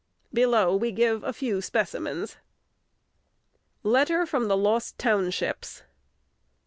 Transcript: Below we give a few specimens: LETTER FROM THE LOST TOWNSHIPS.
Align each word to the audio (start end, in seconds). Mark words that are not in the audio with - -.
Below 0.33 0.75
we 0.77 0.91
give 0.91 1.23
a 1.23 1.31
few 1.31 1.61
specimens: 1.61 2.37
LETTER 3.83 4.25
FROM 4.25 4.47
THE 4.47 4.57
LOST 4.57 4.97
TOWNSHIPS. 4.97 5.83